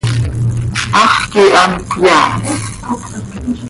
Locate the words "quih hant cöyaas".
1.31-2.47